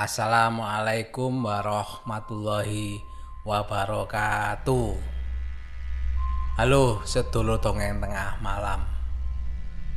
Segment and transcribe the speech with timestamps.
[0.00, 3.04] Assalamualaikum warahmatullahi
[3.44, 4.96] wabarakatuh.
[6.56, 8.80] Halo sedulur dongeng tengah malam.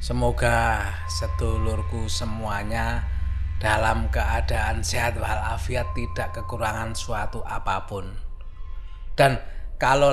[0.04, 3.08] Semoga sedulurku semuanya
[3.64, 8.04] dalam keadaan sehat walafiat tidak kekurangan suatu apa pun.
[9.16, 9.40] Dan
[9.80, 10.12] kalau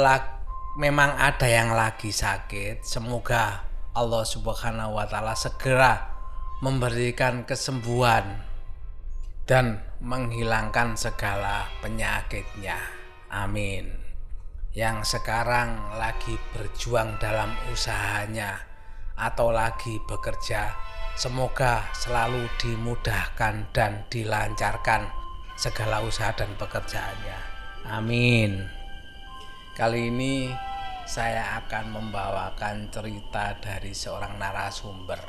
[0.78, 3.66] memang ada yang lagi sakit, semoga
[3.98, 6.14] Allah Subhanahu wa taala segera
[6.62, 8.46] memberikan kesembuhan
[9.50, 12.80] dan menghilangkan segala penyakitnya.
[13.28, 14.00] Amin.
[14.72, 18.64] Yang sekarang lagi berjuang dalam usahanya
[19.12, 20.72] atau lagi bekerja,
[21.20, 25.04] semoga selalu dimudahkan dan dilancarkan
[25.60, 27.38] segala usaha dan pekerjaannya.
[27.92, 28.64] Amin.
[29.76, 30.48] Kali ini
[31.04, 35.20] saya akan membawakan cerita dari seorang narasumber.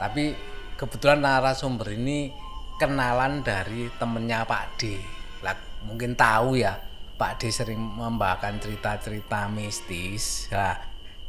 [0.00, 0.32] Tapi
[0.80, 2.51] kebetulan narasumber ini
[2.82, 4.98] kenalan dari temennya Pak D.
[5.46, 5.54] Lah,
[5.86, 6.74] mungkin tahu ya,
[7.14, 10.50] Pak D sering membawakan cerita-cerita mistis.
[10.50, 10.74] Lah,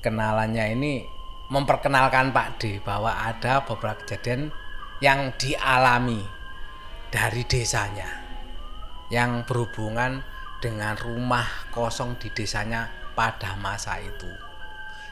[0.01, 1.05] kenalannya ini
[1.53, 4.49] memperkenalkan Pak D bahwa ada beberapa kejadian
[4.97, 6.25] yang dialami
[7.13, 8.09] dari desanya
[9.13, 10.25] yang berhubungan
[10.57, 14.31] dengan rumah kosong di desanya pada masa itu.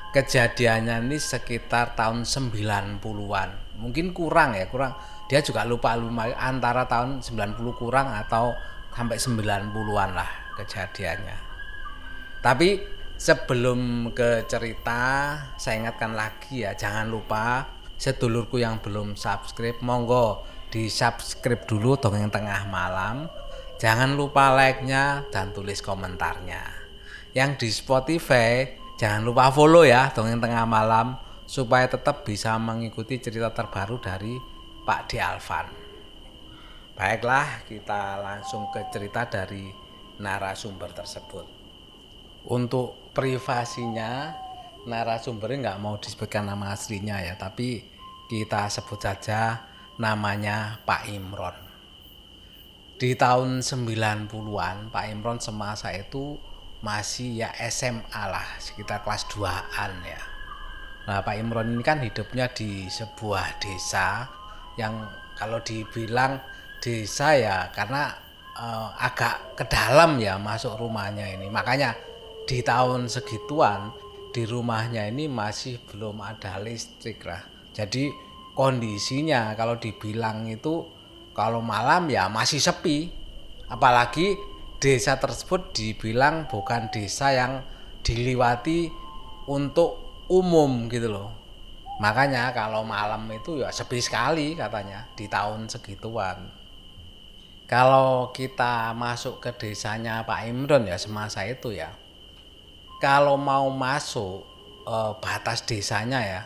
[0.09, 3.77] Kejadiannya ini sekitar tahun 90-an.
[3.77, 4.97] Mungkin kurang ya, kurang
[5.31, 8.51] dia juga lupa lupa antara tahun 90 kurang atau
[8.91, 10.27] sampai 90-an lah
[10.59, 11.39] kejadiannya.
[12.43, 12.83] Tapi
[13.15, 14.99] sebelum ke cerita,
[15.55, 17.63] saya ingatkan lagi ya, jangan lupa
[17.95, 23.31] sedulurku yang belum subscribe, monggo di subscribe dulu dongeng tengah malam.
[23.79, 26.75] Jangan lupa like-nya dan tulis komentarnya.
[27.31, 28.67] Yang di Spotify,
[28.99, 31.15] jangan lupa follow ya dongeng tengah malam
[31.47, 35.21] supaya tetap bisa mengikuti cerita terbaru dari Pak D.
[35.21, 35.69] Alvan.
[36.97, 39.69] Baiklah, kita langsung ke cerita dari
[40.17, 41.45] narasumber tersebut.
[42.49, 44.33] Untuk privasinya,
[44.89, 47.85] narasumbernya nggak mau disebutkan nama aslinya ya, tapi
[48.29, 49.69] kita sebut saja
[50.01, 51.57] namanya Pak Imron.
[52.97, 56.37] Di tahun 90-an, Pak Imron semasa itu
[56.81, 60.21] masih ya SMA lah, sekitar kelas 2-an ya.
[61.09, 64.40] Nah, Pak Imron ini kan hidupnya di sebuah desa
[64.79, 66.37] yang kalau dibilang
[66.81, 68.13] desa ya karena
[68.57, 71.49] uh, agak ke dalam ya masuk rumahnya ini.
[71.49, 71.97] Makanya
[72.45, 73.93] di tahun segituan
[74.31, 77.41] di rumahnya ini masih belum ada listrik lah.
[77.71, 78.11] Jadi
[78.53, 80.85] kondisinya kalau dibilang itu
[81.33, 83.09] kalau malam ya masih sepi.
[83.71, 84.35] Apalagi
[84.83, 87.63] desa tersebut dibilang bukan desa yang
[88.03, 88.91] diliwati
[89.47, 89.95] untuk
[90.27, 91.40] umum gitu loh
[92.01, 96.49] Makanya kalau malam itu ya sepi sekali katanya di tahun segituan.
[97.69, 101.93] Kalau kita masuk ke desanya Pak Imron ya semasa itu ya.
[102.97, 104.41] Kalau mau masuk
[104.89, 106.41] eh, batas desanya ya.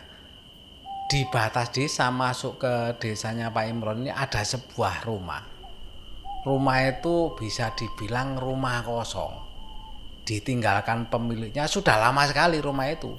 [1.08, 5.40] Di batas desa masuk ke desanya Pak Imron ini ada sebuah rumah.
[6.44, 9.32] Rumah itu bisa dibilang rumah kosong.
[10.26, 13.14] Ditinggalkan pemiliknya sudah lama sekali rumah itu.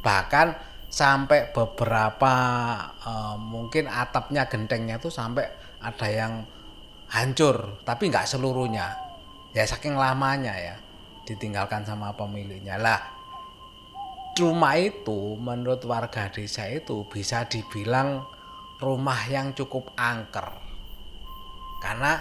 [0.00, 2.34] Bahkan sampai beberapa
[3.06, 5.46] uh, mungkin atapnya gentengnya itu sampai
[5.78, 6.42] ada yang
[7.14, 8.98] hancur tapi nggak seluruhnya.
[9.54, 10.76] Ya saking lamanya ya
[11.26, 12.74] ditinggalkan sama pemiliknya.
[12.74, 13.00] Lah
[14.34, 18.26] rumah itu menurut warga desa itu bisa dibilang
[18.82, 20.58] rumah yang cukup angker.
[21.80, 22.18] Karena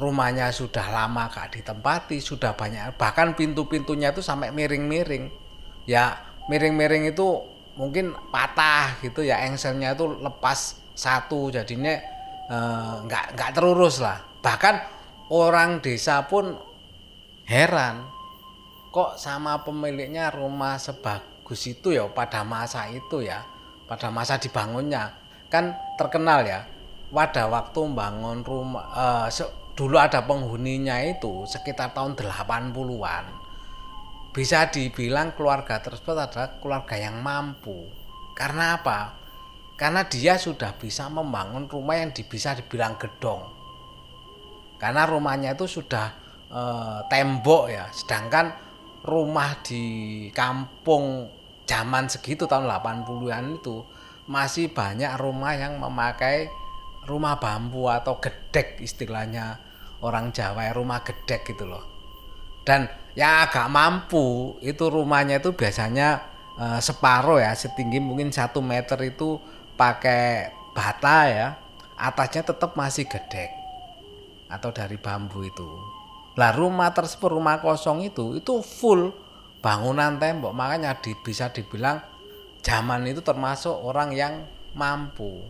[0.00, 5.30] rumahnya sudah lama gak ditempati sudah banyak bahkan pintu-pintunya itu sampai miring-miring.
[5.86, 6.18] Ya
[6.50, 11.96] miring-miring itu mungkin patah gitu ya engselnya itu lepas satu jadinya
[12.52, 14.20] eh, nggak eh, nggak terurus lah.
[14.44, 14.74] Bahkan
[15.32, 16.60] orang desa pun
[17.48, 18.04] heran
[18.92, 23.40] kok sama pemiliknya rumah sebagus itu ya pada masa itu ya
[23.88, 25.16] pada masa dibangunnya.
[25.48, 26.68] Kan terkenal ya
[27.08, 28.84] pada waktu bangun rumah
[29.24, 33.39] eh, dulu ada penghuninya itu sekitar tahun 80-an
[34.30, 37.90] bisa dibilang keluarga tersebut adalah keluarga yang mampu.
[38.38, 39.18] Karena apa?
[39.74, 43.42] Karena dia sudah bisa membangun rumah yang bisa dibilang gedong.
[44.78, 46.14] Karena rumahnya itu sudah
[46.48, 46.62] e,
[47.10, 48.54] tembok ya, sedangkan
[49.04, 49.84] rumah di
[50.32, 51.28] kampung
[51.64, 53.82] zaman segitu tahun 80-an itu
[54.30, 56.48] masih banyak rumah yang memakai
[57.08, 59.58] rumah bambu atau gedek istilahnya
[60.04, 61.84] orang Jawa ya rumah gedek gitu loh.
[62.62, 66.22] Dan yang agak mampu itu rumahnya itu biasanya
[66.54, 69.40] uh, separuh ya setinggi mungkin satu meter itu
[69.74, 71.48] pakai bata ya
[71.98, 73.50] atasnya tetap masih gedek
[74.50, 75.68] atau dari bambu itu.
[76.38, 79.12] Lah rumah tersebut rumah kosong itu itu full
[79.60, 82.00] bangunan tembok makanya di, bisa dibilang
[82.64, 84.34] zaman itu termasuk orang yang
[84.72, 85.42] mampu.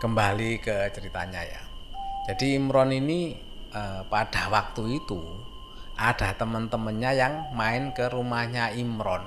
[0.00, 1.62] Kembali ke ceritanya ya.
[2.28, 3.36] Jadi Imron ini
[3.72, 5.20] eh, pada waktu itu
[5.94, 9.22] ada teman-temannya yang main ke rumahnya Imron.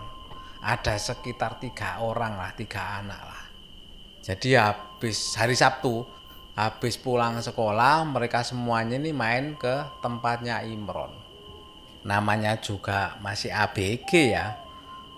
[0.60, 3.44] Ada sekitar tiga orang lah, tiga anak lah.
[4.20, 6.04] Jadi habis hari Sabtu,
[6.60, 11.16] habis pulang sekolah, mereka semuanya ini main ke tempatnya Imron.
[12.04, 14.60] Namanya juga masih ABG ya.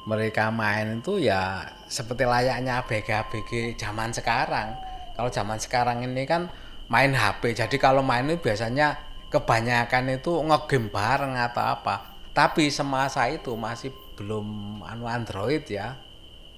[0.05, 4.77] Mereka main itu ya seperti layaknya ABG-ABG zaman sekarang.
[5.17, 6.49] Kalau zaman sekarang ini kan
[6.89, 7.57] main HP.
[7.57, 12.17] Jadi kalau main itu biasanya kebanyakan itu ngegame bareng atau apa.
[12.33, 15.95] Tapi semasa itu masih belum anu Android ya.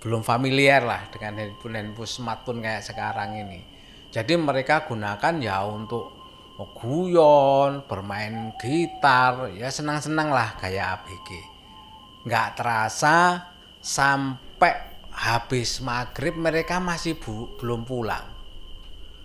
[0.02, 3.62] Belum familiar lah dengan handphone handphone smartphone kayak sekarang ini.
[4.10, 6.20] Jadi mereka gunakan ya untuk
[6.78, 11.30] guyon, bermain gitar, ya senang-senang lah kayak ABG.
[12.26, 13.50] Nggak terasa
[13.82, 14.74] sampai
[15.14, 18.42] habis maghrib mereka masih bu, belum pulang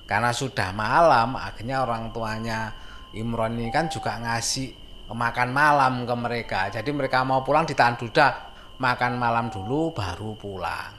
[0.06, 2.70] karena sudah malam akhirnya orang tuanya
[3.16, 4.76] Imron ini kan juga ngasih
[5.08, 6.60] makan malam ke mereka.
[6.68, 10.92] Jadi mereka mau pulang ditahan duda makan malam dulu baru pulang.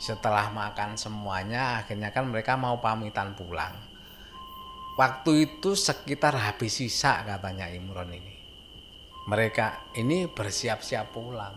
[0.00, 3.76] Setelah makan semuanya akhirnya kan mereka mau pamitan pulang.
[4.98, 8.34] Waktu itu sekitar habis sisa katanya Imron ini.
[9.28, 11.54] Mereka ini bersiap-siap pulang.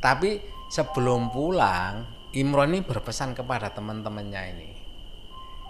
[0.00, 0.40] Tapi
[0.72, 4.73] sebelum pulang Imron ini berpesan kepada teman-temannya ini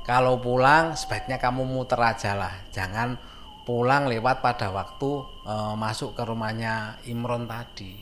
[0.04, 2.52] kalau pulang sebaiknya kamu muter aja lah.
[2.68, 3.16] Jangan
[3.64, 7.96] pulang lewat pada waktu e, masuk ke rumahnya Imron tadi.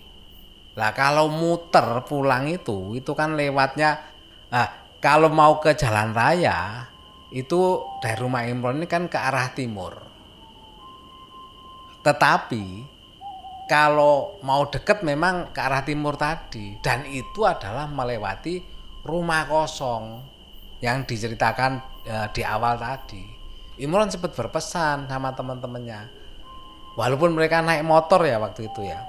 [0.75, 4.03] Lah kalau muter pulang itu itu kan lewatnya
[4.51, 6.91] nah, kalau mau ke jalan raya
[7.31, 9.95] itu dari rumah Imron ini kan ke arah timur.
[12.03, 12.65] Tetapi
[13.71, 16.83] kalau mau deket memang ke arah timur tadi.
[16.83, 18.59] Dan itu adalah melewati
[19.07, 20.19] rumah kosong
[20.83, 23.25] yang diceritakan ya, di awal tadi.
[23.81, 26.23] Imron sempat berpesan sama teman-temannya.
[26.95, 29.01] Walaupun mereka naik motor ya waktu itu ya.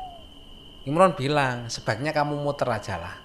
[0.87, 3.15] Imron bilang, sebaiknya kamu muter aja lah.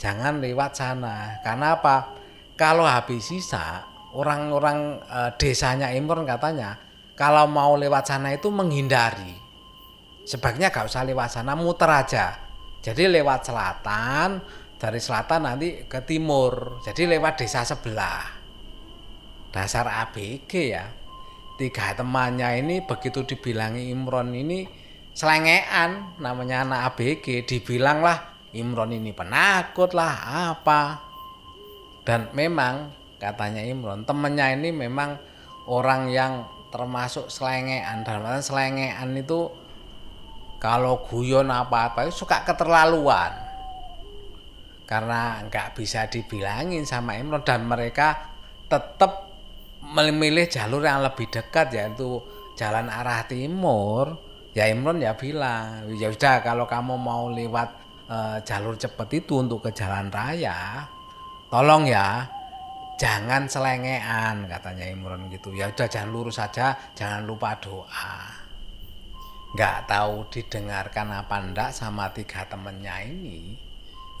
[0.00, 1.40] Jangan lewat sana.
[1.44, 2.16] Karena apa?
[2.56, 3.84] Kalau habis sisa,
[4.16, 6.76] orang-orang e, desanya Imron katanya,
[7.16, 9.36] kalau mau lewat sana itu menghindari.
[10.24, 12.36] Sebaiknya gak usah lewat sana, muter aja.
[12.80, 14.40] Jadi lewat selatan,
[14.82, 18.41] dari selatan nanti ke timur jadi lewat desa sebelah
[19.52, 20.88] dasar ABG ya.
[21.60, 24.66] Tiga temannya ini begitu dibilangi Imron ini
[25.12, 30.12] selengean namanya anak ABG dibilang lah Imron ini penakut lah
[30.56, 31.00] apa?
[32.02, 32.90] Dan memang
[33.20, 35.20] katanya Imron temennya ini memang
[35.68, 38.02] orang yang termasuk selengean.
[38.02, 39.52] Dalam selengean itu
[40.56, 43.36] kalau guyon apa-apa itu suka keterlaluan.
[44.88, 48.32] Karena nggak bisa dibilangin sama Imron dan mereka
[48.68, 49.21] tetap
[49.92, 52.20] memilih jalur yang lebih dekat yaitu
[52.56, 54.16] jalan arah timur.
[54.52, 57.68] Ya Imron ya bilang ya sudah kalau kamu mau lewat
[58.04, 60.84] e, jalur cepat itu untuk ke jalan raya
[61.48, 62.28] tolong ya
[63.00, 65.56] jangan selengean katanya Imron gitu.
[65.56, 68.12] Ya udah jangan lurus saja jangan lupa doa.
[69.56, 73.56] Nggak tahu didengarkan apa ndak sama tiga temennya ini.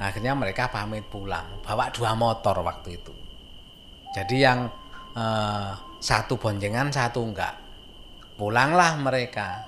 [0.00, 3.14] Akhirnya mereka pamit pulang bawa dua motor waktu itu.
[4.12, 4.66] Jadi yang
[5.16, 5.70] eh,
[6.02, 7.54] satu boncengan satu enggak.
[8.36, 9.62] Pulanglah mereka.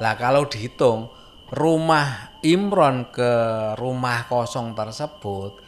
[0.00, 1.08] Lah kalau dihitung
[1.50, 3.32] rumah Imron ke
[3.76, 5.60] rumah kosong tersebut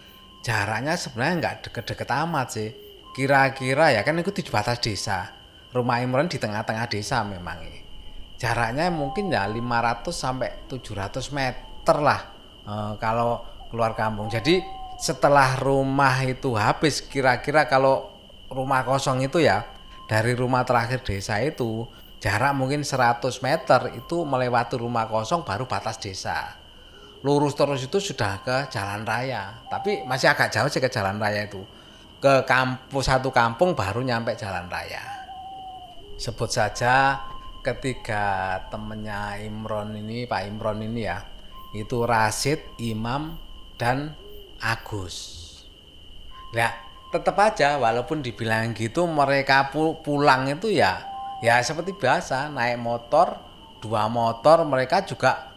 [0.43, 2.71] jaraknya sebenarnya enggak deket-deket amat sih.
[3.13, 5.33] Kira-kira ya kan itu di batas desa.
[5.73, 7.83] Rumah Imron di tengah-tengah desa memang
[8.37, 12.21] jaraknya mungkin ya 500 sampai 700 meter lah
[12.67, 14.27] e, kalau keluar kampung.
[14.29, 14.61] Jadi
[15.01, 18.12] setelah rumah itu habis kira-kira kalau
[18.53, 19.65] rumah kosong itu ya
[20.07, 21.89] dari rumah terakhir desa itu
[22.23, 26.63] jarak mungkin 100 meter itu melewati rumah kosong baru batas desa.
[27.23, 31.47] Lurus terus itu sudah ke jalan raya, tapi masih agak jauh sih ke jalan raya
[31.47, 31.63] itu.
[32.19, 35.03] Ke kampus satu kampung baru nyampe jalan raya.
[36.19, 37.19] Sebut saja
[37.63, 41.23] ketiga temennya Imron ini, Pak Imron ini ya,
[41.75, 43.39] itu Rasid, Imam,
[43.79, 44.15] dan
[44.59, 45.39] Agus.
[46.55, 49.69] Nah, tetap aja walaupun dibilang gitu mereka
[50.01, 51.05] pulang itu ya
[51.45, 53.37] ya seperti biasa naik motor
[53.85, 55.53] dua motor mereka juga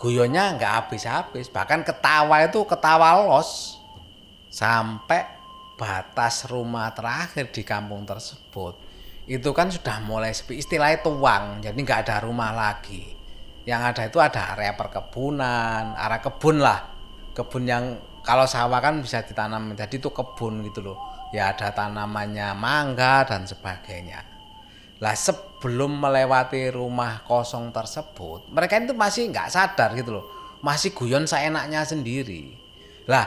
[0.00, 1.52] guyonnya nggak habis-habis.
[1.52, 3.76] Bahkan ketawa itu ketawa los
[4.48, 5.28] sampai
[5.76, 8.74] batas rumah terakhir di kampung tersebut.
[9.28, 13.12] Itu kan sudah mulai sepi istilahnya tuang jadi nggak ada rumah lagi.
[13.68, 16.80] Yang ada itu ada area perkebunan area kebun lah
[17.36, 17.84] kebun yang
[18.30, 20.98] kalau sawah kan bisa ditanam jadi itu kebun gitu loh.
[21.34, 24.22] Ya ada tanamannya mangga dan sebagainya.
[25.02, 30.26] Lah sebelum melewati rumah kosong tersebut mereka itu masih nggak sadar gitu loh.
[30.62, 32.54] Masih guyon seenaknya sendiri.
[33.10, 33.26] Lah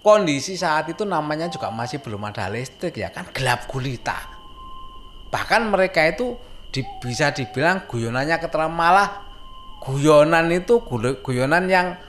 [0.00, 4.24] kondisi saat itu namanya juga masih belum ada listrik ya kan gelap gulita.
[5.28, 6.32] Bahkan mereka itu
[6.72, 9.20] di, bisa dibilang guyonannya keteram malah
[9.84, 10.80] guyonan itu
[11.20, 12.00] guyonan yang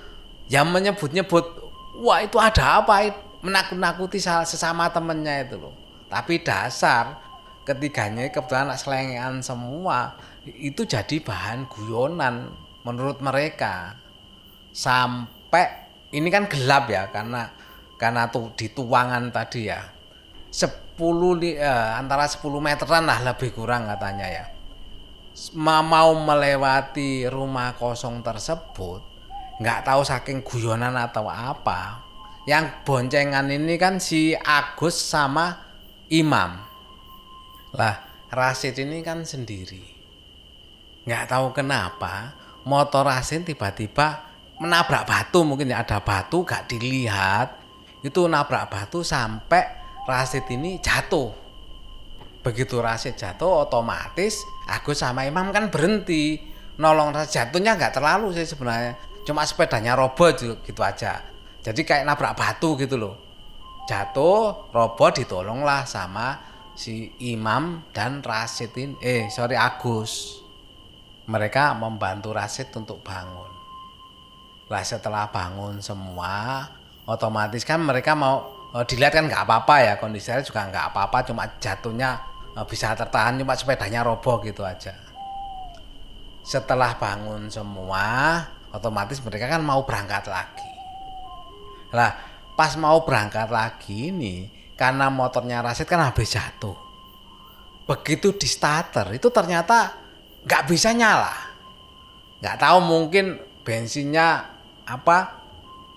[0.47, 1.64] yang menyebut-nyebut
[1.99, 3.11] wah itu ada apa?
[3.45, 5.75] Menakut-nakuti sesama temennya itu loh.
[6.09, 7.21] Tapi dasar
[7.65, 12.49] ketiganya kebetulan anak selengean semua itu jadi bahan guyonan
[12.85, 13.97] menurut mereka.
[14.75, 17.49] Sampai ini kan gelap ya karena
[17.95, 19.81] karena tuh di tuangan tadi ya.
[20.55, 20.95] 10
[21.43, 24.45] eh, antara 10 meteran lah lebih kurang katanya ya.
[25.59, 29.14] Mau melewati rumah kosong tersebut
[29.59, 32.03] nggak tahu saking guyonan atau apa
[32.45, 35.55] yang boncengan ini kan si Agus sama
[36.11, 36.59] Imam
[37.75, 37.95] lah
[38.29, 39.83] Rasid ini kan sendiri
[41.07, 42.35] nggak tahu kenapa
[42.67, 44.25] motor Rasid tiba-tiba
[44.59, 47.65] menabrak batu mungkin ya ada batu gak dilihat
[48.05, 49.65] itu nabrak batu sampai
[50.05, 51.33] Rasid ini jatuh.
[52.45, 56.37] Begitu Rasid jatuh otomatis Agus sama Imam kan berhenti.
[56.77, 58.93] Nolong Rasid jatuhnya nggak terlalu sih sebenarnya.
[59.25, 61.19] Cuma sepedanya robot gitu aja.
[61.65, 63.15] Jadi kayak nabrak batu gitu loh.
[63.89, 66.37] Jatuh, robot ditolonglah sama
[66.77, 68.93] si Imam dan Rasid ini.
[69.01, 70.41] Eh, sorry Agus.
[71.25, 73.49] Mereka membantu Rasid untuk bangun.
[74.69, 76.69] Lah setelah bangun semua,
[77.09, 81.43] otomatis kan mereka mau uh, dilihat kan nggak apa-apa ya kondisinya juga nggak apa-apa cuma
[81.61, 82.19] jatuhnya
[82.57, 84.91] uh, bisa tertahan cuma sepedanya roboh gitu aja
[86.45, 88.43] setelah bangun semua
[88.75, 90.71] otomatis mereka kan mau berangkat lagi.
[91.95, 92.11] Lah
[92.55, 96.75] pas mau berangkat lagi ini karena motornya Rasid kan habis jatuh.
[97.87, 99.95] Begitu di starter itu ternyata
[100.43, 101.33] nggak bisa nyala.
[102.43, 104.43] Nggak tahu mungkin bensinnya
[104.85, 105.41] apa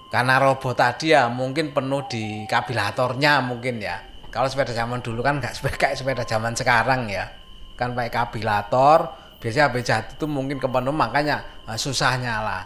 [0.09, 3.99] karena robot tadi ya mungkin penuh di kabilatornya mungkin ya.
[4.29, 7.27] Kalau sepeda zaman dulu kan nggak kayak sepeda zaman sekarang ya.
[7.75, 12.59] Kan pakai kabilator biasanya habis jatuh itu mungkin kepenuh makanya nah, susah nyala.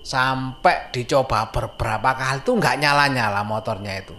[0.00, 4.16] Sampai dicoba beberapa kali itu nggak nyala nyala motornya itu.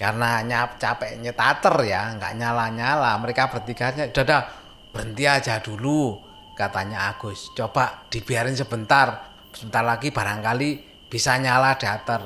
[0.00, 4.42] Karena nyap capek nyetater ya nggak nyala nyala mereka bertiga udah
[4.90, 6.18] berhenti aja dulu
[6.56, 7.52] katanya Agus.
[7.52, 10.68] Coba dibiarin sebentar sebentar lagi barangkali
[11.12, 12.24] bisa nyala datar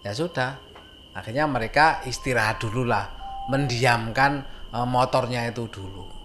[0.00, 0.58] ya sudah.
[1.12, 3.04] Akhirnya mereka istirahat dulu lah
[3.52, 6.17] mendiamkan e, motornya itu dulu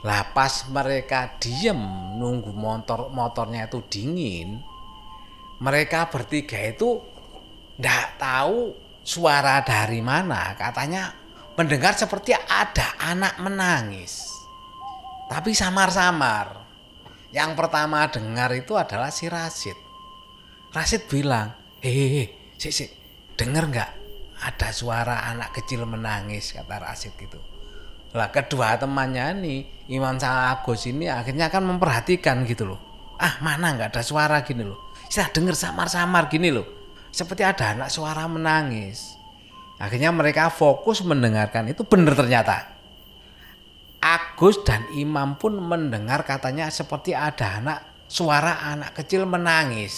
[0.00, 1.76] lah pas mereka diem
[2.16, 4.64] nunggu motor motornya itu dingin
[5.60, 7.04] mereka bertiga itu
[7.76, 8.72] ndak tahu
[9.04, 10.56] suara dari mana.
[10.56, 11.12] Katanya
[11.52, 14.24] mendengar seperti ada anak menangis.
[15.28, 16.64] Tapi samar-samar.
[17.30, 19.78] Yang pertama dengar itu adalah si Rasid
[20.74, 22.90] Rasid bilang, hehehe, sik sik,
[23.38, 23.90] denger nggak?
[24.38, 27.38] Ada suara anak kecil menangis kata Rasid gitu.
[28.10, 29.38] Lah kedua temannya
[29.86, 32.80] Imam sama Agus ini akhirnya kan memperhatikan gitu loh.
[33.18, 34.90] Ah mana nggak ada suara gini loh.
[35.10, 36.66] Saya denger samar-samar gini loh.
[37.10, 39.18] Seperti ada anak suara menangis.
[39.78, 42.78] Akhirnya mereka fokus mendengarkan itu benar ternyata.
[44.00, 49.92] Agus dan Imam pun mendengar katanya seperti ada anak suara anak kecil menangis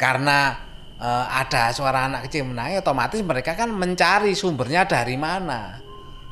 [0.00, 0.58] karena
[0.96, 5.81] e, ada suara anak kecil menangis otomatis mereka kan mencari sumbernya dari mana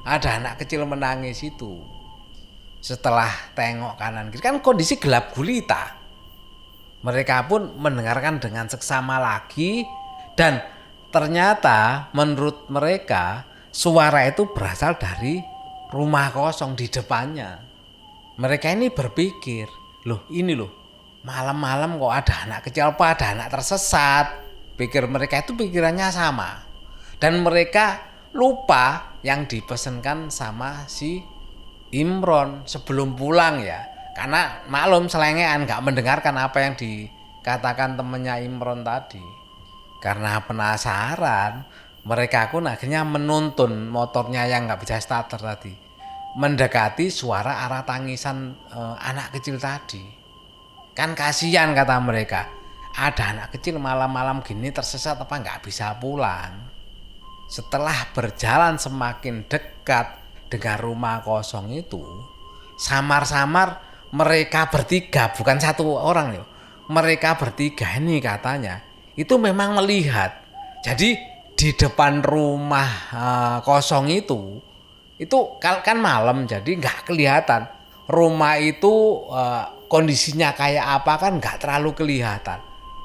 [0.04, 1.80] ada anak kecil menangis itu.
[2.80, 4.40] Setelah tengok kanan kiri.
[4.40, 6.00] Kan kondisi gelap gulita.
[7.00, 9.84] Mereka pun mendengarkan dengan seksama lagi.
[10.36, 10.60] Dan
[11.12, 15.40] ternyata menurut mereka suara itu berasal dari
[15.92, 17.60] rumah kosong di depannya.
[18.40, 19.68] Mereka ini berpikir
[20.08, 20.80] loh ini loh
[21.20, 24.26] malam-malam kok ada anak kecil apa ada anak tersesat?
[24.76, 26.64] Pikir mereka itu pikirannya sama.
[27.20, 31.20] Dan mereka lupa yang dipesankan sama si
[31.90, 33.82] Imron sebelum pulang ya
[34.14, 39.22] karena maklum selengean nggak mendengarkan apa yang dikatakan temennya Imron tadi
[39.98, 41.66] karena penasaran
[42.06, 45.74] mereka pun akhirnya menuntun motornya yang nggak bisa starter tadi
[46.38, 50.20] mendekati suara arah tangisan e, anak kecil tadi
[51.00, 52.50] Kan kasihan kata mereka.
[52.92, 56.66] Ada anak kecil malam-malam gini tersesat apa nggak bisa pulang.
[57.50, 61.98] Setelah berjalan semakin dekat dengan rumah kosong itu
[62.78, 63.82] samar-samar
[64.14, 66.46] mereka bertiga bukan satu orang loh
[66.90, 68.82] mereka bertiga ini katanya
[69.14, 70.42] itu memang melihat.
[70.82, 71.14] Jadi
[71.54, 74.58] di depan rumah uh, kosong itu
[75.20, 77.70] itu kan malam jadi nggak kelihatan.
[78.10, 82.58] Rumah itu uh, kondisinya kayak apa kan nggak terlalu kelihatan.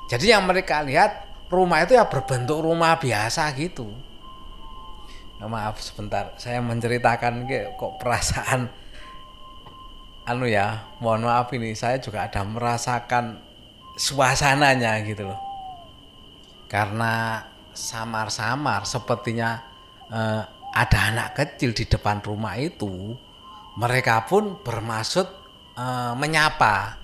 [0.10, 3.86] Jadi yang mereka lihat rumah itu ya berbentuk rumah biasa gitu
[5.40, 6.32] nah, maaf sebentar.
[6.40, 8.72] Saya menceritakan kok perasaan.
[10.26, 11.76] Anu ya mohon maaf ini.
[11.76, 13.40] Saya juga ada merasakan
[14.00, 15.40] suasananya gitu loh.
[16.66, 17.44] Karena
[17.76, 19.60] samar-samar sepertinya
[20.10, 20.44] eh,
[20.76, 23.16] ada anak kecil di depan rumah itu
[23.76, 25.28] mereka pun bermaksud
[25.76, 27.04] eh, menyapa.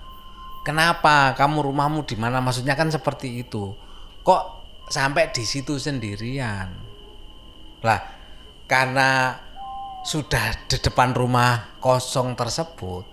[0.62, 1.34] Kenapa?
[1.34, 2.38] Kamu rumahmu di mana?
[2.38, 3.74] Maksudnya kan seperti itu.
[4.22, 4.42] Kok
[4.86, 6.70] sampai di situ sendirian?
[7.82, 8.21] Lah
[8.66, 9.38] karena
[10.02, 13.12] sudah di depan rumah kosong tersebut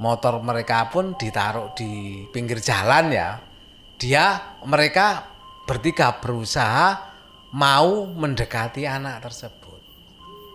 [0.00, 3.36] motor mereka pun ditaruh di pinggir jalan ya.
[4.00, 5.28] Dia mereka
[5.68, 7.12] bertiga berusaha
[7.52, 9.80] mau mendekati anak tersebut.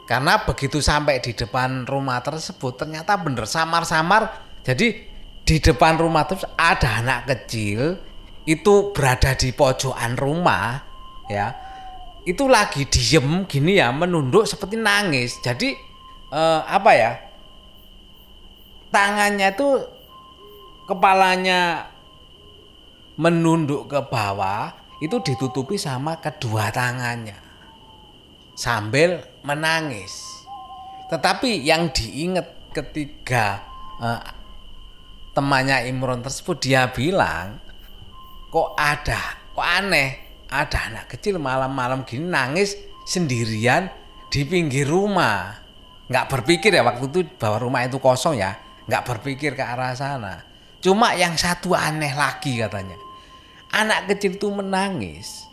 [0.09, 4.49] Karena begitu sampai di depan rumah tersebut ternyata bener samar-samar.
[4.65, 5.13] Jadi
[5.45, 8.01] di depan rumah terus ada anak kecil
[8.49, 10.81] itu berada di pojokan rumah
[11.29, 11.53] ya.
[12.25, 15.37] Itu lagi diem gini ya menunduk seperti nangis.
[15.45, 15.77] Jadi
[16.33, 17.11] eh, apa ya?
[18.95, 19.69] tangannya itu
[20.87, 21.91] kepalanya
[23.19, 24.71] menunduk ke bawah
[25.03, 27.35] itu ditutupi sama kedua tangannya
[28.55, 30.15] sambil menangis.
[31.11, 33.59] Tetapi yang diingat ketika
[33.99, 34.21] eh,
[35.35, 37.59] temannya Imron tersebut dia bilang
[38.47, 43.89] kok ada kok aneh ada anak kecil malam-malam gini nangis sendirian
[44.29, 45.61] di pinggir rumah
[46.05, 48.53] nggak berpikir ya waktu itu bahwa rumah itu kosong ya
[48.85, 50.45] nggak berpikir ke arah sana.
[50.81, 52.93] Cuma yang satu aneh lagi katanya.
[53.73, 55.49] Anak kecil itu menangis.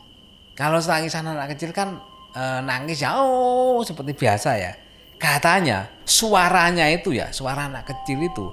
[0.52, 1.96] Kalau nangisan anak kecil kan
[2.36, 4.72] e, nangis ya oh seperti biasa ya.
[5.16, 8.52] Katanya suaranya itu ya, suara anak kecil itu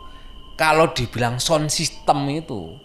[0.56, 2.78] kalau dibilang sound system itu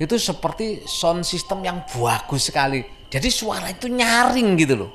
[0.00, 2.80] itu seperti sound system yang bagus sekali.
[3.12, 4.90] Jadi suara itu nyaring gitu loh.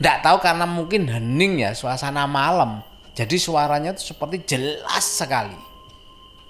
[0.00, 2.80] Nggak tahu karena mungkin hening ya suasana malam.
[3.12, 5.54] Jadi suaranya itu seperti jelas sekali.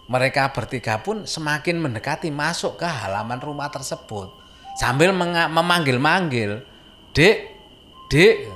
[0.06, 4.30] Mereka bertiga pun semakin mendekati masuk ke halaman rumah tersebut
[4.78, 5.10] sambil
[5.50, 6.62] memanggil-manggil,
[7.10, 7.50] "Dek,
[8.06, 8.46] Dek."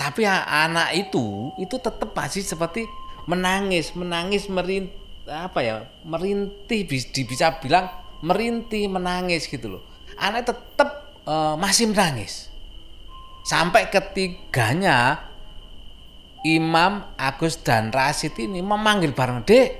[0.00, 2.88] Tapi anak itu itu tetap masih seperti
[3.28, 4.96] menangis, menangis merintih
[5.28, 5.86] apa ya?
[6.02, 7.86] merintih bisa bilang
[8.24, 9.82] merintih menangis gitu loh.
[10.18, 12.48] Anak tetap uh, masih menangis.
[13.42, 15.28] Sampai ketiganya
[16.46, 19.70] Imam Agus dan Rasid ini memanggil bareng, "Dek,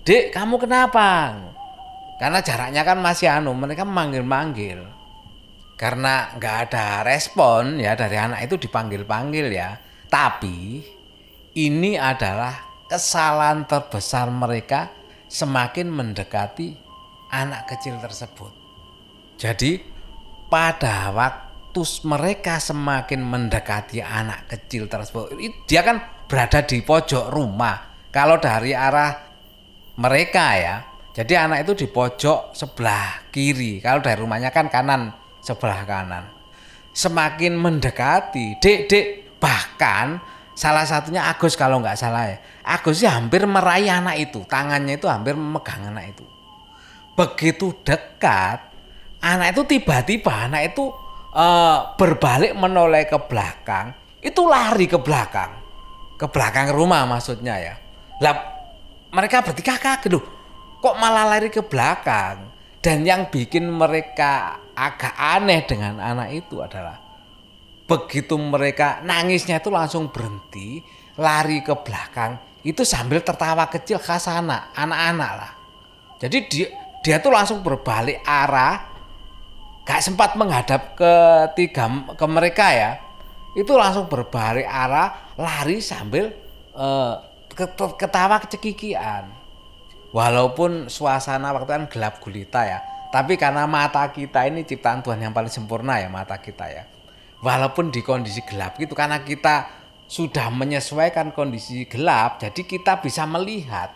[0.00, 1.36] Dek, kamu kenapa?
[2.20, 4.84] Karena jaraknya kan masih anu, mereka manggil-manggil.
[5.76, 9.80] Karena nggak ada respon ya dari anak itu dipanggil-panggil ya.
[10.12, 10.84] Tapi
[11.56, 14.92] ini adalah kesalahan terbesar mereka
[15.32, 16.76] semakin mendekati
[17.32, 18.52] anak kecil tersebut.
[19.40, 19.80] Jadi
[20.50, 25.32] pada waktu mereka semakin mendekati anak kecil tersebut,
[25.70, 28.10] dia kan berada di pojok rumah.
[28.10, 29.30] Kalau dari arah
[29.98, 30.76] mereka ya.
[31.10, 33.82] Jadi anak itu di pojok sebelah kiri.
[33.82, 35.10] Kalau dari rumahnya kan kanan,
[35.42, 36.24] sebelah kanan.
[36.94, 39.06] Semakin mendekati, dek dek
[39.42, 40.22] bahkan
[40.54, 42.38] salah satunya Agus kalau nggak salah ya.
[42.62, 46.24] Agus ya hampir meraih anak itu, tangannya itu hampir memegang anak itu.
[47.18, 48.69] Begitu dekat,
[49.20, 50.88] anak itu tiba-tiba anak itu
[51.36, 55.56] uh, berbalik menoleh ke belakang, itu lari ke belakang,
[56.16, 57.74] ke belakang rumah maksudnya ya.
[58.20, 58.34] Lah
[59.12, 60.24] mereka bertiga kaget loh.
[60.80, 62.48] Kok malah lari ke belakang?
[62.80, 66.96] Dan yang bikin mereka agak aneh dengan anak itu adalah
[67.84, 70.80] begitu mereka nangisnya itu langsung berhenti
[71.18, 75.52] lari ke belakang itu sambil tertawa kecil ke sana anak-anak lah.
[76.20, 76.66] Jadi dia
[77.00, 78.89] dia tuh langsung berbalik arah
[79.90, 81.12] gak sempat menghadap ke
[81.58, 83.02] tiga ke mereka ya
[83.58, 86.30] itu langsung berbalik arah lari sambil
[86.78, 87.18] uh,
[87.98, 89.26] ketawa kecekikian.
[90.14, 92.78] Walaupun suasana waktu kan gelap gulita ya,
[93.10, 96.86] tapi karena mata kita ini ciptaan Tuhan yang paling sempurna ya mata kita ya.
[97.42, 99.66] Walaupun di kondisi gelap gitu karena kita
[100.06, 103.94] sudah menyesuaikan kondisi gelap, jadi kita bisa melihat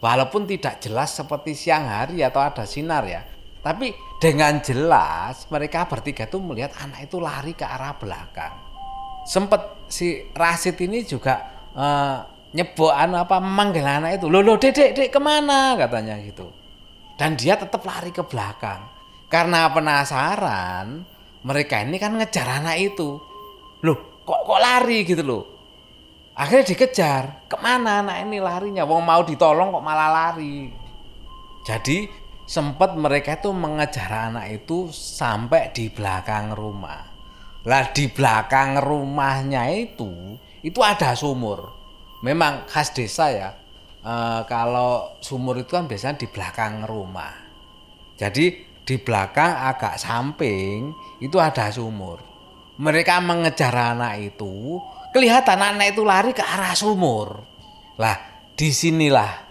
[0.00, 3.24] walaupun tidak jelas seperti siang hari atau ada sinar ya.
[3.62, 8.54] Tapi dengan jelas mereka bertiga tuh melihat anak itu lari ke arah belakang.
[9.22, 11.46] Sempet si Rasid ini juga
[11.78, 15.78] uh, nyebok anu apa manggil anak itu loh loh dek dek dek ke mana?
[15.78, 16.50] katanya gitu.
[17.14, 18.82] Dan dia tetap lari ke belakang.
[19.30, 21.06] Karena penasaran
[21.46, 23.22] mereka ini kan ngejar anak itu.
[23.86, 25.06] Loh kok kok lari?
[25.06, 25.42] gitu loh.
[26.34, 28.82] Akhirnya dikejar ke mana anak ini larinya?
[28.82, 30.66] Wong mau ditolong kok malah lari.
[31.62, 32.21] Jadi
[32.52, 37.00] sempat mereka itu mengejar anak itu sampai di belakang rumah.
[37.64, 41.72] Lah di belakang rumahnya itu itu ada sumur.
[42.20, 43.56] Memang khas desa ya.
[44.04, 47.32] E, kalau sumur itu kan biasanya di belakang rumah.
[48.20, 50.92] Jadi di belakang agak samping
[51.24, 52.20] itu ada sumur.
[52.76, 54.76] Mereka mengejar anak itu
[55.16, 57.48] kelihatan anak itu lari ke arah sumur.
[57.96, 59.48] Lah di sinilah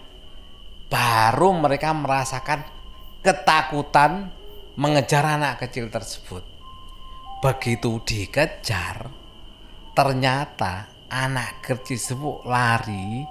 [0.86, 2.81] baru mereka merasakan
[3.22, 4.28] ketakutan
[4.76, 6.42] mengejar anak kecil tersebut
[7.40, 9.08] begitu dikejar
[9.96, 13.22] ternyata anak kecil tersebut lari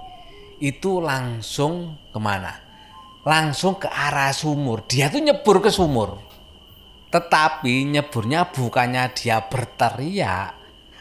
[0.62, 2.54] itu langsung ke mana?
[3.26, 4.86] Langsung ke arah sumur.
[4.86, 6.22] Dia tuh nyebur ke sumur.
[7.10, 10.54] Tetapi nyeburnya bukannya dia berteriak.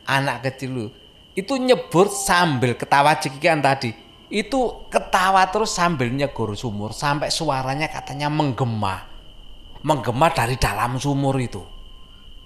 [0.10, 0.89] Anak kecil
[1.38, 3.93] itu nyebur sambil ketawa cekikan tadi.
[4.32, 9.12] Itu ketawa terus sambil nyegur sumur sampai suaranya katanya menggema.
[9.84, 11.60] Menggema dari dalam sumur itu.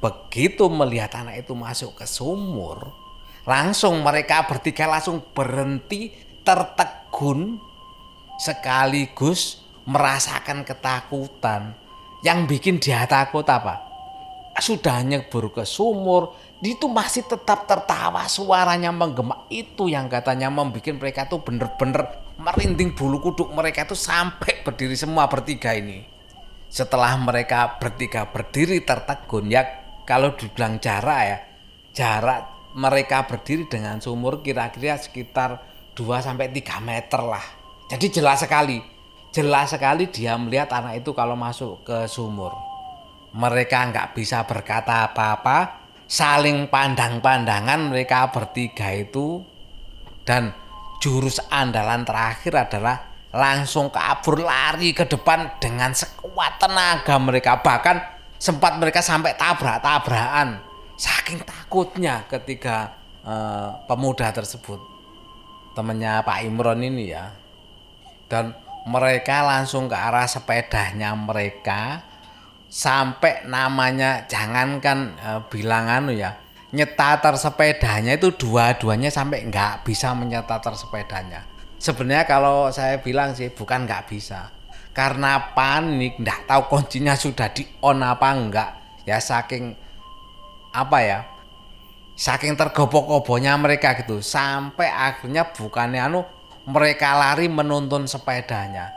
[0.02, 3.06] Begitu melihat anak itu masuk ke sumur,
[3.46, 6.10] Langsung mereka bertiga langsung berhenti
[6.42, 7.62] tertegun
[8.42, 11.78] sekaligus merasakan ketakutan.
[12.26, 13.86] Yang bikin dia takut apa?
[14.58, 21.28] Sudah nyebur ke sumur, itu masih tetap tertawa suaranya menggema itu yang katanya membuat mereka
[21.28, 22.08] tuh bener-bener
[22.40, 26.08] merinding bulu kuduk mereka tuh sampai berdiri semua bertiga ini
[26.72, 29.64] setelah mereka bertiga berdiri tertegun ya
[30.08, 31.38] kalau dibilang jarak ya
[31.96, 32.40] jarak
[32.76, 35.64] mereka berdiri dengan sumur kira-kira sekitar
[35.96, 37.46] 2 sampai 3 meter lah.
[37.88, 38.84] Jadi jelas sekali.
[39.32, 42.52] Jelas sekali dia melihat anak itu kalau masuk ke sumur.
[43.32, 49.42] Mereka nggak bisa berkata apa-apa, saling pandang-pandangan mereka bertiga itu.
[50.26, 50.50] Dan
[50.98, 57.62] jurus andalan terakhir adalah langsung kabur lari ke depan dengan sekuat tenaga mereka.
[57.62, 57.98] Bahkan
[58.42, 60.64] sempat mereka sampai tabrak-tabrakan.
[60.96, 64.80] Saking takutnya ketika uh, pemuda tersebut
[65.76, 67.36] temannya Pak Imron ini ya.
[68.26, 68.56] Dan
[68.90, 72.02] mereka langsung ke arah sepedanya mereka
[72.76, 76.36] sampai namanya jangankan uh, bilang anu ya
[76.76, 81.48] nyetater sepedanya itu dua-duanya sampai nggak bisa menyetater sepedanya.
[81.80, 84.52] Sebenarnya kalau saya bilang sih bukan nggak bisa.
[84.92, 88.70] Karena panik nggak tahu kuncinya sudah di on apa enggak
[89.08, 89.76] ya saking
[90.76, 91.20] apa ya
[92.20, 94.20] saking tergopoh-gopohnya mereka gitu.
[94.20, 96.28] Sampai akhirnya bukannya anu
[96.68, 98.92] mereka lari menuntun sepedanya.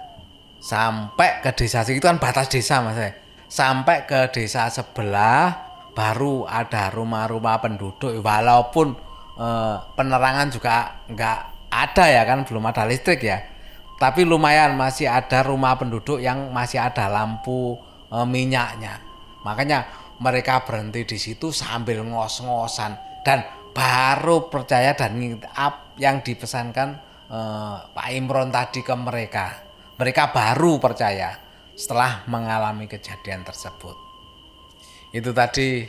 [0.59, 3.28] Sampai ke desa itu kan batas desa mas ya.
[3.49, 8.21] Sampai ke desa sebelah baru ada rumah-rumah penduduk.
[8.21, 8.95] Walaupun
[9.41, 11.39] eh, penerangan juga nggak
[11.73, 13.41] ada ya kan belum ada listrik ya.
[13.99, 17.75] Tapi lumayan masih ada rumah penduduk yang masih ada lampu
[18.13, 19.03] eh, minyaknya.
[19.43, 19.89] Makanya
[20.23, 23.25] mereka berhenti di situ sambil ngos-ngosan.
[23.27, 23.43] Dan
[23.75, 25.19] baru percaya dan
[25.99, 26.89] yang dipesankan
[27.27, 29.67] eh, Pak Imron tadi ke mereka.
[29.99, 31.48] Mereka baru percaya
[31.79, 33.95] setelah mengalami kejadian tersebut.
[35.15, 35.87] Itu tadi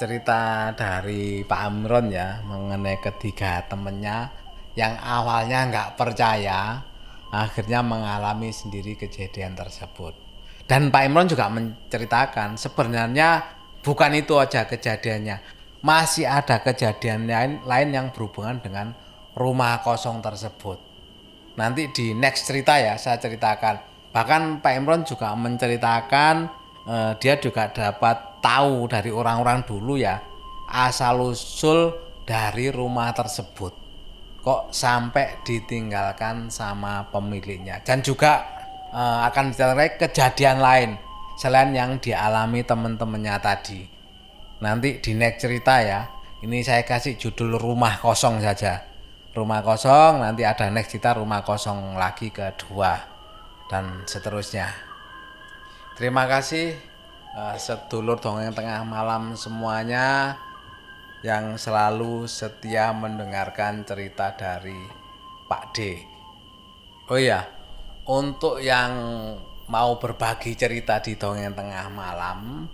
[0.00, 4.32] cerita dari Pak Imron ya mengenai ketiga temennya
[4.72, 6.80] yang awalnya nggak percaya
[7.28, 10.16] akhirnya mengalami sendiri kejadian tersebut.
[10.64, 13.44] Dan Pak Imron juga menceritakan sebenarnya
[13.84, 15.60] bukan itu aja kejadiannya.
[15.84, 18.96] Masih ada kejadian lain, lain yang berhubungan dengan
[19.36, 20.80] rumah kosong tersebut.
[21.60, 23.91] Nanti di next cerita ya saya ceritakan.
[24.12, 26.34] Bahkan Pak Imron juga menceritakan
[26.84, 30.20] eh, dia juga dapat tahu dari orang-orang dulu ya
[30.72, 31.94] asal usul
[32.24, 33.82] dari rumah tersebut
[34.42, 38.42] kok sampai ditinggalkan sama pemiliknya dan juga
[38.90, 40.90] uh, akan diceritain kejadian lain
[41.38, 43.86] selain yang dialami teman-temannya tadi.
[44.58, 46.10] Nanti di next cerita ya.
[46.42, 48.82] Ini saya kasih judul rumah kosong saja.
[49.30, 53.11] Rumah kosong nanti ada next cerita rumah kosong lagi kedua
[53.72, 54.68] dan seterusnya.
[55.96, 56.76] Terima kasih
[57.32, 60.36] uh, sedulur dongeng tengah malam semuanya
[61.24, 64.76] yang selalu setia mendengarkan cerita dari
[65.48, 65.78] Pak D.
[67.08, 67.48] Oh iya,
[68.04, 68.92] untuk yang
[69.72, 72.68] mau berbagi cerita di dongeng tengah malam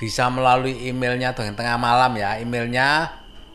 [0.00, 3.10] bisa melalui emailnya dongeng tengah malam ya emailnya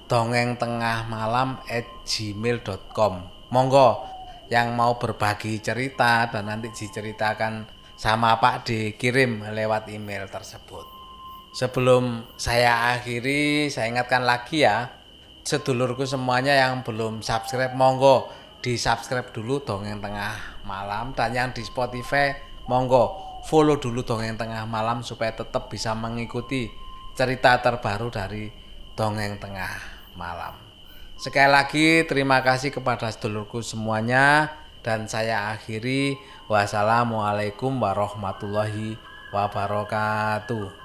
[0.06, 3.14] dongeng tengah malam at gmail.com
[3.50, 4.13] Monggo
[4.54, 7.66] yang mau berbagi cerita dan nanti diceritakan
[7.98, 10.86] sama Pak dikirim lewat email tersebut.
[11.58, 14.94] Sebelum saya akhiri, saya ingatkan lagi ya,
[15.42, 18.30] sedulurku semuanya yang belum subscribe, monggo
[18.62, 22.34] di subscribe dulu dongeng tengah malam dan yang di Spotify,
[22.70, 23.18] monggo
[23.50, 26.70] follow dulu dongeng tengah malam supaya tetap bisa mengikuti
[27.14, 28.50] cerita terbaru dari
[28.94, 29.74] dongeng tengah
[30.16, 30.63] malam.
[31.24, 34.52] Sekali lagi terima kasih kepada sedulurku semuanya
[34.84, 36.20] dan saya akhiri
[36.52, 39.00] wassalamualaikum warahmatullahi
[39.32, 40.83] wabarakatuh.